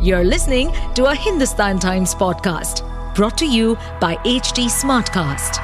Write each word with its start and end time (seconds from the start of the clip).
You're 0.00 0.22
listening 0.22 0.72
to 0.94 1.06
a 1.06 1.14
Hindustan 1.14 1.80
Times 1.80 2.14
podcast 2.14 2.84
brought 3.16 3.36
to 3.38 3.44
you 3.44 3.74
by 4.00 4.14
HT 4.18 4.66
Smartcast. 4.70 5.58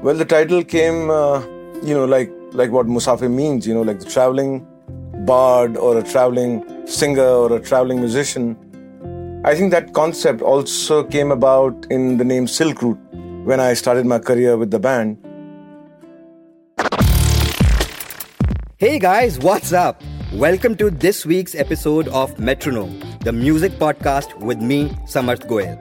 Well, 0.00 0.14
the 0.14 0.24
title 0.24 0.62
came, 0.62 1.10
uh, 1.10 1.40
you 1.82 1.92
know, 1.92 2.04
like 2.04 2.30
like 2.52 2.70
what 2.70 2.86
Musafir 2.86 3.28
means, 3.28 3.66
you 3.66 3.74
know, 3.74 3.82
like 3.82 3.98
the 3.98 4.04
traveling 4.04 4.64
bard 5.26 5.76
or 5.76 5.98
a 5.98 6.04
traveling 6.04 6.86
singer 6.86 7.26
or 7.26 7.56
a 7.56 7.60
traveling 7.60 7.98
musician. 7.98 8.56
I 9.44 9.56
think 9.56 9.72
that 9.72 9.92
concept 9.92 10.40
also 10.40 11.02
came 11.02 11.32
about 11.32 11.84
in 11.90 12.18
the 12.18 12.24
name 12.24 12.46
Silk 12.46 12.80
Route 12.80 13.00
when 13.44 13.58
I 13.58 13.74
started 13.74 14.06
my 14.06 14.20
career 14.20 14.56
with 14.56 14.70
the 14.70 14.78
band. 14.78 15.18
Hey 18.78 18.98
guys, 18.98 19.38
what's 19.38 19.72
up? 19.72 20.02
Welcome 20.36 20.76
to 20.76 20.88
this 20.88 21.26
week's 21.26 21.54
episode 21.54 22.08
of 22.08 22.38
Metronome, 22.38 22.98
the 23.20 23.32
music 23.32 23.72
podcast 23.72 24.34
with 24.38 24.62
me, 24.62 24.88
Samarth 25.04 25.46
Goel. 25.46 25.78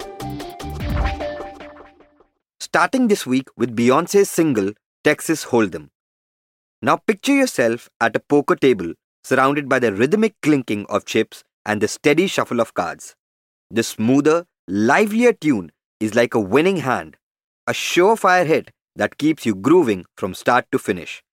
Starting 2.60 3.08
this 3.08 3.26
week 3.26 3.48
with 3.56 3.74
Beyonce's 3.74 4.30
single, 4.30 4.74
Texas 5.06 5.46
Hold'em. 5.46 5.88
Now 6.82 6.98
picture 6.98 7.34
yourself 7.34 7.90
at 8.02 8.14
a 8.18 8.20
poker 8.20 8.58
table 8.58 8.94
surrounded 9.24 9.70
by 9.70 9.80
the 9.80 9.94
rhythmic 9.94 10.36
clinking 10.42 10.86
of 10.90 11.06
chips 11.06 11.46
and 11.66 11.80
the 11.80 11.88
steady 11.88 12.28
shuffle 12.28 12.60
of 12.60 12.74
cards. 12.74 13.16
The 13.70 13.84
smoother, 13.84 14.48
livelier 14.68 15.32
tune 15.32 15.72
is 16.02 16.14
like 16.14 16.34
a 16.34 16.42
winning 16.42 16.78
hand, 16.78 17.16
a 17.68 17.72
surefire 17.72 18.46
hit 18.46 18.72
that 18.98 19.18
keeps 19.18 19.46
you 19.46 19.56
grooving 19.56 20.04
from 20.18 20.34
start 20.34 20.66
to 20.74 20.78
finish. 20.78 21.24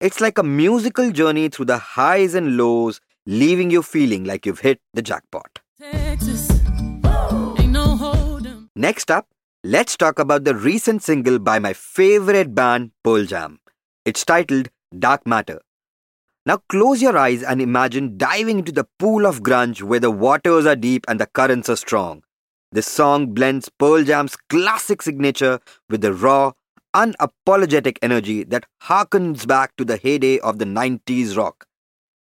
It's 0.00 0.18
like 0.18 0.38
a 0.38 0.42
musical 0.42 1.10
journey 1.10 1.50
through 1.50 1.66
the 1.66 1.76
highs 1.76 2.34
and 2.34 2.56
lows, 2.56 3.02
leaving 3.26 3.70
you 3.70 3.82
feeling 3.82 4.24
like 4.24 4.46
you've 4.46 4.60
hit 4.60 4.80
the 4.94 5.02
jackpot. 5.02 5.58
No 7.68 7.96
Next 8.74 9.10
up, 9.10 9.26
let's 9.62 9.98
talk 9.98 10.18
about 10.18 10.44
the 10.44 10.54
recent 10.54 11.02
single 11.02 11.38
by 11.38 11.58
my 11.58 11.74
favorite 11.74 12.54
band, 12.54 12.92
Pearl 13.04 13.26
Jam. 13.26 13.60
It's 14.06 14.24
titled 14.24 14.70
Dark 14.98 15.26
Matter. 15.26 15.60
Now 16.46 16.62
close 16.70 17.02
your 17.02 17.18
eyes 17.18 17.42
and 17.42 17.60
imagine 17.60 18.16
diving 18.16 18.60
into 18.60 18.72
the 18.72 18.88
pool 18.98 19.26
of 19.26 19.42
grunge 19.42 19.82
where 19.82 20.00
the 20.00 20.10
waters 20.10 20.64
are 20.64 20.76
deep 20.76 21.04
and 21.08 21.20
the 21.20 21.26
currents 21.26 21.68
are 21.68 21.76
strong. 21.76 22.22
This 22.72 22.86
song 22.86 23.34
blends 23.34 23.68
Pearl 23.68 24.04
Jam's 24.04 24.36
classic 24.48 25.02
signature 25.02 25.60
with 25.90 26.00
the 26.00 26.14
raw, 26.14 26.52
unapologetic 26.94 27.98
energy 28.02 28.44
that 28.44 28.66
harkens 28.82 29.46
back 29.46 29.76
to 29.76 29.84
the 29.84 29.96
heyday 29.96 30.38
of 30.40 30.58
the 30.58 30.64
90s 30.64 31.36
rock. 31.36 31.66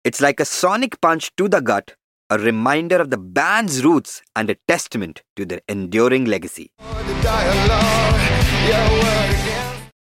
It's 0.03 0.21
like 0.21 0.39
a 0.39 0.45
sonic 0.45 0.99
punch 1.01 1.35
to 1.37 1.47
the 1.47 1.61
gut, 1.61 1.95
a 2.29 2.37
reminder 2.37 2.97
of 2.97 3.09
the 3.09 3.17
band's 3.17 3.83
roots 3.83 4.21
and 4.35 4.49
a 4.49 4.55
testament 4.67 5.21
to 5.35 5.45
their 5.45 5.61
enduring 5.67 6.25
legacy. 6.25 6.71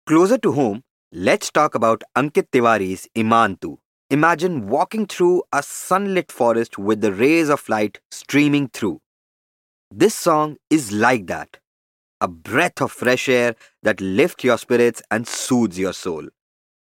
Closer 0.07 0.39
to 0.39 0.53
home, 0.53 0.83
let's 1.13 1.51
talk 1.51 1.75
about 1.75 2.03
Ankit 2.17 2.51
Tiwari's 2.53 3.09
Iman 3.17 3.59
Tu. 3.61 3.79
Imagine 4.11 4.69
walking 4.69 5.07
through 5.07 5.43
a 5.53 5.63
sunlit 5.63 6.33
forest 6.33 6.79
with 6.79 7.01
the 7.01 7.13
rays 7.13 7.49
of 7.49 7.69
light 7.69 8.01
streaming 8.11 8.69
through. 8.69 9.01
This 9.91 10.15
song 10.15 10.57
is 10.69 10.93
like 10.93 11.27
that 11.29 11.59
a 12.21 12.29
breath 12.29 12.81
of 12.81 12.93
fresh 12.93 13.29
air 13.29 13.55
that 13.83 14.01
lifts 14.01 14.45
your 14.45 14.59
spirits 14.59 15.03
and 15.11 15.27
soothes 15.27 15.79
your 15.79 15.93
soul. 15.93 16.29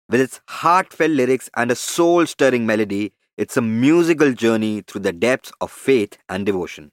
With 0.10 0.22
its 0.22 0.40
heartfelt 0.48 1.12
lyrics 1.12 1.50
and 1.56 1.72
a 1.72 1.76
soul 1.76 2.26
stirring 2.28 2.66
melody, 2.66 3.14
it's 3.38 3.58
a 3.58 3.62
musical 3.62 4.34
journey 4.34 4.82
through 4.82 5.02
the 5.02 5.12
depths 5.12 5.52
of 5.60 5.72
faith 5.72 6.18
and 6.30 6.46
devotion. 6.46 6.92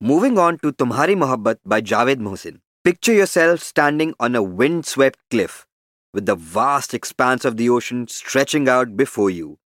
Moving 0.00 0.38
on 0.38 0.58
to 0.58 0.72
Tumhari 0.72 1.16
Mohabbat 1.16 1.58
by 1.64 1.80
Javed 1.80 2.16
Mohsin. 2.16 2.60
Picture 2.84 3.12
yourself 3.12 3.60
standing 3.60 4.14
on 4.20 4.34
a 4.34 4.42
wind-swept 4.42 5.18
cliff 5.30 5.66
with 6.12 6.26
the 6.26 6.34
vast 6.34 6.94
expanse 6.94 7.44
of 7.44 7.56
the 7.56 7.68
ocean 7.68 8.08
stretching 8.08 8.68
out 8.68 8.96
before 8.96 9.30
you. 9.30 9.58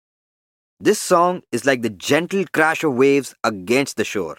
This 0.80 0.98
song 0.98 1.42
is 1.52 1.64
like 1.64 1.82
the 1.82 1.90
gentle 1.90 2.44
crash 2.52 2.84
of 2.84 2.94
waves 2.94 3.34
against 3.44 3.96
the 3.96 4.04
shore, 4.04 4.36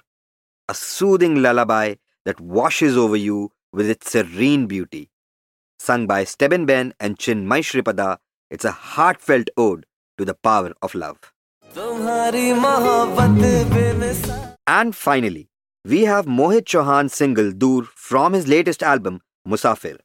a 0.67 0.73
soothing 0.73 1.41
lullaby 1.41 1.95
that 2.25 2.39
washes 2.39 2.97
over 2.97 3.15
you 3.15 3.51
with 3.71 3.89
its 3.89 4.11
serene 4.11 4.67
beauty. 4.67 5.09
Sung 5.79 6.07
by 6.07 6.23
Stebin 6.23 6.65
Ben 6.65 6.93
and 6.99 7.17
Chinmay 7.17 7.61
Shripada, 7.61 8.17
it's 8.49 8.65
a 8.65 8.71
heartfelt 8.71 9.49
ode 9.57 9.85
to 10.17 10.25
the 10.25 10.33
power 10.33 10.73
of 10.81 10.95
love. 10.95 11.17
And 14.67 14.95
finally, 14.95 15.49
we 15.83 16.05
have 16.05 16.25
Mohit 16.25 16.65
Chauhan's 16.65 17.13
single 17.13 17.51
Durr 17.51 17.83
from 17.93 18.33
his 18.33 18.47
latest 18.47 18.81
album 18.81 19.21
Musafir. 19.47 19.97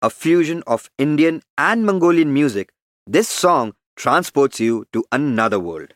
A 0.00 0.10
fusion 0.10 0.64
of 0.66 0.90
Indian 0.98 1.42
and 1.56 1.86
Mongolian 1.86 2.32
music, 2.34 2.72
this 3.06 3.28
song 3.28 3.74
transports 3.94 4.58
you 4.58 4.86
to 4.92 5.04
another 5.12 5.60
world. 5.60 5.94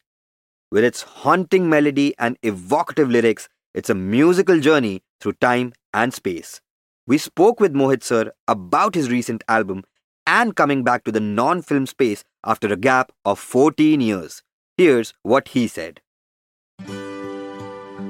With 0.71 0.85
its 0.85 1.03
haunting 1.03 1.69
melody 1.69 2.15
and 2.19 2.39
evocative 2.43 3.11
lyrics, 3.11 3.49
it's 3.77 3.91
a 3.91 3.95
musical 3.95 4.59
journey 4.59 5.03
through 5.21 5.35
time 5.35 5.75
and 5.93 6.13
space. 6.15 6.63
We 7.07 7.19
spoke 7.19 7.61
with 7.61 7.75
Mohit 7.75 8.03
sir 8.03 8.33
about 8.49 8.95
his 8.95 9.11
recent 9.11 9.45
album 9.49 9.85
and 10.27 10.57
coming 10.57 10.83
back 10.83 11.05
to 11.05 11.13
the 11.13 11.21
non 11.21 11.61
film 11.61 11.85
space 11.87 12.25
after 12.43 12.73
a 12.73 12.77
gap 12.77 13.13
of 13.27 13.39
14 13.39 14.01
years. 14.01 14.43
Here's 14.79 15.13
what 15.23 15.49
he 15.49 15.69
said. 15.69 16.01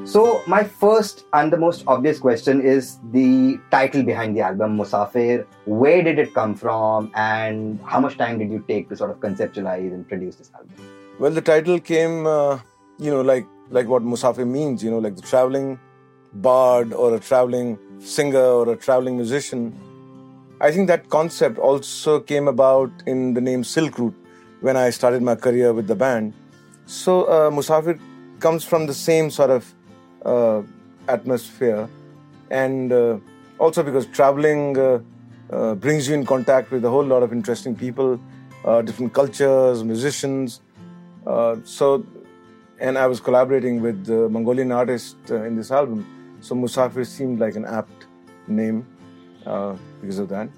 So, 0.05 0.41
my 0.47 0.63
first 0.63 1.25
and 1.33 1.53
the 1.53 1.57
most 1.57 1.83
obvious 1.89 2.21
question 2.21 2.61
is 2.61 2.99
the 3.11 3.59
title 3.73 4.05
behind 4.05 4.37
the 4.37 4.43
album, 4.43 4.79
Musafir. 4.79 5.45
Where 5.65 6.01
did 6.01 6.21
it 6.21 6.33
come 6.33 6.55
from, 6.55 7.11
and 7.17 7.81
how 7.85 7.99
much 7.99 8.17
time 8.17 8.39
did 8.39 8.53
you 8.53 8.65
take 8.69 8.89
to 8.91 8.97
sort 8.97 9.11
of 9.11 9.19
conceptualize 9.19 9.93
and 9.93 10.09
produce 10.09 10.37
this 10.37 10.53
album? 10.55 10.71
Well, 11.19 11.33
the 11.33 11.41
title 11.43 11.81
came, 11.81 12.25
uh, 12.25 12.61
you 13.01 13.11
know, 13.11 13.23
like 13.23 13.47
like 13.71 13.87
what 13.87 14.03
Musafir 14.03 14.47
means, 14.47 14.83
you 14.83 14.91
know, 14.91 14.99
like 14.99 15.17
the 15.17 15.23
traveling 15.23 15.79
bard 16.35 16.93
or 16.93 17.15
a 17.15 17.21
traveling 17.21 17.79
singer 18.01 18.39
or 18.39 18.73
a 18.73 18.77
traveling 18.77 19.17
musician. 19.17 19.75
I 20.61 20.71
think 20.71 20.89
that 20.89 21.09
concept 21.11 21.59
also 21.59 22.21
came 22.21 22.49
about 22.49 22.91
in 23.07 23.35
the 23.35 23.41
name 23.41 23.65
Silk 23.65 23.99
Route 23.99 24.15
when 24.61 24.77
I 24.77 24.91
started 24.91 25.23
my 25.23 25.35
career 25.35 25.73
with 25.73 25.87
the 25.87 25.95
band. 25.95 26.33
So, 26.87 27.25
uh, 27.25 27.51
Musafir 27.51 27.99
comes 28.41 28.65
from 28.65 28.87
the 28.87 28.95
same 28.95 29.31
sort 29.31 29.51
of 29.51 29.75
uh, 30.25 30.63
atmosphere, 31.09 31.89
and 32.51 32.93
uh, 32.93 33.19
also 33.59 33.83
because 33.83 34.07
traveling 34.07 34.79
uh, 34.79 35.01
uh, 35.51 35.75
brings 35.75 36.09
you 36.09 36.15
in 36.15 36.25
contact 36.25 36.71
with 36.71 36.85
a 36.85 36.91
whole 36.91 37.05
lot 37.05 37.23
of 37.23 37.33
interesting 37.33 37.75
people, 37.75 38.21
uh, 38.65 38.83
different 38.83 39.13
cultures, 39.13 39.85
musicians. 39.85 40.61
so, 41.65 42.05
and 42.81 42.99
I 42.99 43.07
was 43.07 43.21
collaborating 43.21 43.81
with 43.81 44.05
the 44.07 44.29
Mongolian 44.29 44.73
artists 44.73 45.31
in 45.31 45.57
this 45.57 45.71
album, 45.71 46.07
so 46.41 46.55
Musafir 46.55 47.07
seemed 47.07 47.39
like 47.39 47.57
an 47.57 47.65
apt 47.65 48.07
name 48.47 48.87
because 50.01 50.19
of 50.19 50.29
that. 50.29 50.49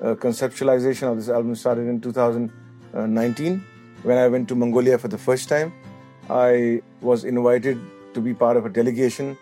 conceptualization 0.00 1.10
of 1.10 1.16
this 1.16 1.28
album 1.28 1.54
started 1.54 1.86
in 1.88 2.00
2019 2.00 3.64
when 4.02 4.18
I 4.18 4.28
went 4.28 4.48
to 4.48 4.54
Mongolia 4.54 4.98
for 4.98 5.08
the 5.08 5.18
first 5.18 5.48
time. 5.48 5.72
I 6.28 6.82
was 7.00 7.24
invited 7.24 7.78
to 8.14 8.20
be 8.20 8.34
part 8.34 8.56
of 8.56 8.66
a 8.66 8.68
delegation 8.68 9.36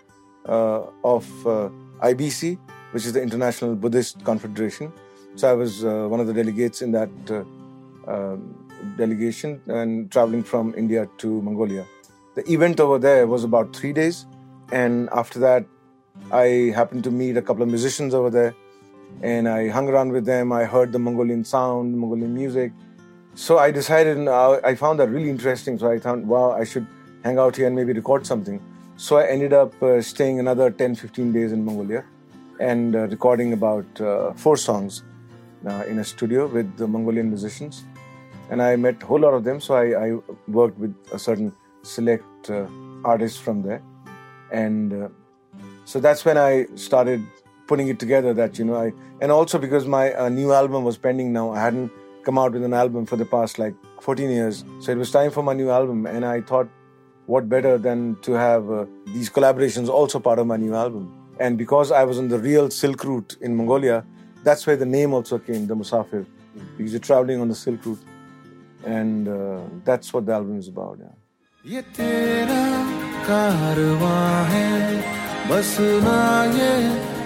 uh, 0.47 0.83
of 1.05 1.47
uh, 1.47 1.69
IBC, 2.03 2.59
which 2.93 3.07
is 3.07 3.13
the 3.13 3.23
International 3.23 3.75
Buddhist 3.75 4.25
Confederation. 4.25 4.93
So 5.37 5.51
I 5.51 5.53
was 5.53 5.85
uh, 5.85 6.07
one 6.09 6.21
of 6.21 6.27
the 6.27 6.33
delegates 6.33 6.83
in 6.83 6.93
that 6.93 7.11
uh, 7.31 7.45
um, 8.11 8.69
delegation 8.97 9.61
and 9.67 10.11
traveling 10.11 10.43
from 10.43 10.75
India 10.77 11.09
to 11.19 11.43
Mongolia. 11.43 11.87
The 12.41 12.55
event 12.55 12.81
over 12.81 12.99
there 12.99 13.27
was 13.27 13.45
about 13.45 13.77
three 13.77 13.93
days, 13.93 14.25
and 14.73 15.11
after 15.13 15.39
that, 15.41 15.67
I 16.33 16.73
happened 16.75 17.05
to 17.05 17.11
meet 17.11 17.37
a 17.37 17.43
couple 17.43 17.63
of 17.63 17.69
musicians 17.69 18.15
over 18.15 18.31
there, 18.31 18.55
and 19.21 19.47
I 19.47 19.69
hung 19.69 19.91
around 19.91 20.13
with 20.13 20.25
them. 20.25 20.51
I 20.51 20.65
heard 20.65 20.91
the 20.91 20.99
Mongolian 20.99 21.45
sound, 21.45 21.99
Mongolian 21.99 22.33
music. 22.33 22.73
So 23.35 23.59
I 23.59 23.71
decided, 23.71 24.17
and 24.17 24.31
I 24.31 24.75
found 24.75 25.01
that 25.01 25.11
really 25.11 25.29
interesting. 25.29 25.79
So 25.79 25.91
I 25.91 25.99
thought, 25.99 26.21
wow, 26.21 26.53
I 26.53 26.65
should 26.65 26.87
hang 27.25 27.39
out 27.39 27.57
here 27.57 27.67
and 27.67 27.77
maybe 27.77 27.93
record 27.93 28.27
something. 28.27 28.59
So 28.97 29.19
I 29.19 29.27
ended 29.27 29.53
up 29.53 29.75
uh, 29.83 30.01
staying 30.01 30.41
another 30.41 30.71
10 30.71 30.95
15 30.95 31.33
days 31.33 31.53
in 31.53 31.63
Mongolia 31.63 32.07
and 32.59 32.97
uh, 32.97 33.01
recording 33.09 33.53
about 33.53 34.01
uh, 34.01 34.33
four 34.33 34.57
songs 34.57 35.03
uh, 35.67 35.85
in 35.87 35.99
a 35.99 36.05
studio 36.05 36.47
with 36.47 36.75
the 36.79 36.89
Mongolian 36.89 37.29
musicians. 37.29 37.85
And 38.49 38.63
I 38.63 38.77
met 38.77 39.03
a 39.03 39.07
whole 39.07 39.21
lot 39.21 39.35
of 39.35 39.45
them, 39.45 39.61
so 39.61 39.75
I, 39.75 40.07
I 40.07 40.19
worked 40.49 40.79
with 40.79 40.97
a 41.13 41.19
certain 41.19 41.53
select 41.83 42.25
uh, 42.49 42.67
artists 43.05 43.39
from 43.39 43.63
there. 43.63 43.83
And 44.53 44.93
uh, 44.93 45.09
so 45.85 46.01
that's 46.01 46.25
when 46.25 46.39
I 46.39 46.67
started 46.77 47.23
putting 47.67 47.89
it 47.89 47.99
together 47.99 48.33
that, 48.35 48.59
you 48.59 48.65
know, 48.65 48.77
I, 48.77 48.93
and 49.21 49.31
also 49.31 49.59
because 49.59 49.87
my 49.87 50.29
new 50.29 50.53
album 50.53 50.85
was 50.85 50.97
pending 50.97 51.33
now, 51.33 51.51
I 51.53 51.61
hadn't 51.61 51.91
come 52.25 52.39
out 52.39 52.53
with 52.53 52.65
an 52.65 52.75
album 52.75 53.07
for 53.07 53.17
the 53.17 53.25
past 53.25 53.59
like 53.59 53.75
14 54.01 54.31
years. 54.31 54.65
So 54.81 54.93
it 54.93 54.99
was 54.99 55.11
time 55.11 55.31
for 55.31 55.43
my 55.43 55.53
new 55.53 55.71
album, 55.71 56.07
and 56.07 56.25
I 56.25 56.41
thought, 56.41 56.69
what 57.27 57.49
better 57.49 57.79
than 57.79 58.17
to 58.23 58.33
have 58.33 58.71
uh, 58.71 58.87
these 59.07 59.31
collaborations 59.31 59.89
also 59.89 60.19
part 60.19 60.39
of 60.39 60.47
my 60.47 60.57
new 60.57 60.75
album? 60.75 61.15
And 61.39 61.57
because 61.57 61.93
I 61.93 62.05
was 62.05 62.19
on 62.19 62.29
the 62.29 62.39
real 62.39 62.71
Silk 62.71 63.05
Route 63.05 63.37
in 63.41 63.57
Mongolia, 63.57 64.05
that's 64.43 64.67
where 64.67 64.77
the 64.77 64.87
name 64.87 65.15
also 65.15 65.39
came, 65.39 65.67
the 65.67 65.75
Musafir, 65.75 66.27
because 66.77 66.93
you're 66.93 67.01
traveling 67.01 67.41
on 67.41 67.49
the 67.49 67.55
Silk 67.55 67.85
Route, 67.87 68.03
and 68.85 69.29
uh, 69.29 69.61
that's 69.85 70.13
what 70.13 70.27
the 70.27 70.33
album 70.33 70.59
is 70.59 70.69
about. 70.69 70.99
Yeah. 71.01 71.20
ये 71.65 71.81
तेरा 71.97 72.63
कारवा 73.27 74.21
है, 74.49 74.71
बस 75.49 75.77
ना 75.81 76.21
ये 76.57 76.73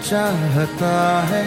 चाहता 0.02 0.96
है। 1.22 1.46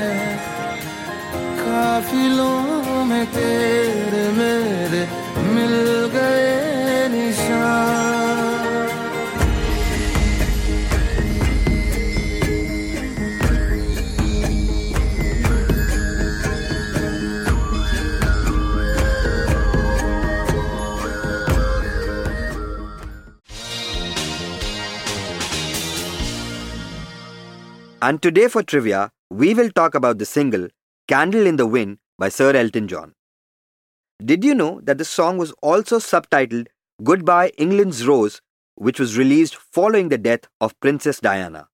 काफिलों 1.60 3.04
में 3.06 3.26
तेरे 3.26 4.24
मेरे 4.32 5.04
मिल 5.52 5.76
गए 6.16 7.08
निशान। 7.08 8.57
And 28.08 28.22
today 28.22 28.48
for 28.48 28.64
trivia, 28.64 29.12
we 29.30 29.54
will 29.54 29.70
talk 29.70 29.94
about 29.94 30.18
the 30.18 30.26
single 30.26 30.70
Candle 31.10 31.46
in 31.46 31.58
the 31.58 31.68
Wind 31.68 31.98
by 32.18 32.30
Sir 32.30 32.56
Elton 32.56 32.88
John. 32.88 33.12
Did 34.24 34.46
you 34.46 34.56
know 34.56 34.80
that 34.86 34.98
the 34.98 35.04
song 35.04 35.38
was 35.38 35.52
also 35.62 36.00
subtitled 36.00 36.68
Goodbye 37.04 37.52
England's 37.58 38.08
Rose, 38.08 38.40
which 38.76 38.98
was 38.98 39.18
released 39.18 39.58
following 39.58 40.08
the 40.08 40.18
death 40.18 40.48
of 40.62 40.80
Princess 40.80 41.20
Diana? 41.20 41.68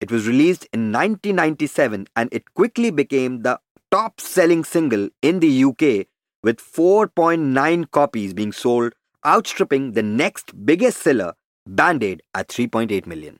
It 0.00 0.10
was 0.10 0.26
released 0.26 0.66
in 0.72 0.90
1997 0.90 2.08
and 2.16 2.28
it 2.32 2.52
quickly 2.54 2.90
became 2.90 3.42
the 3.42 3.60
top 3.92 4.20
selling 4.20 4.64
single 4.64 5.08
in 5.22 5.38
the 5.38 5.62
UK 5.62 6.08
with 6.42 6.58
4.9 6.58 7.88
copies 7.92 8.34
being 8.34 8.50
sold, 8.50 8.94
outstripping 9.24 9.92
the 9.92 10.02
next 10.02 10.66
biggest 10.66 10.98
seller, 10.98 11.34
Band 11.64 12.02
Aid, 12.02 12.24
at 12.34 12.48
3.8 12.48 13.06
million. 13.06 13.38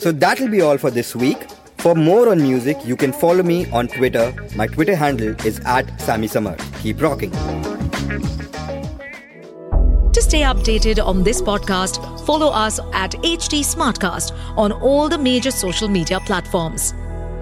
So 0.00 0.10
that'll 0.12 0.48
be 0.48 0.62
all 0.62 0.78
for 0.78 0.90
this 0.90 1.14
week. 1.14 1.46
For 1.76 1.94
more 1.94 2.30
on 2.30 2.40
music, 2.40 2.78
you 2.86 2.96
can 2.96 3.12
follow 3.12 3.42
me 3.42 3.70
on 3.70 3.86
Twitter. 3.86 4.32
My 4.56 4.66
Twitter 4.66 4.96
handle 4.96 5.36
is 5.44 5.60
at 5.66 6.00
Sammy 6.00 6.26
Samar. 6.26 6.56
Keep 6.80 7.02
rocking. 7.02 7.30
To 10.12 10.22
stay 10.22 10.40
updated 10.40 11.04
on 11.04 11.22
this 11.22 11.42
podcast, 11.42 12.24
follow 12.24 12.48
us 12.48 12.80
at 12.94 13.10
HT 13.12 13.60
Smartcast 13.60 14.32
on 14.56 14.72
all 14.72 15.10
the 15.10 15.18
major 15.18 15.50
social 15.50 15.88
media 15.88 16.18
platforms. 16.20 16.94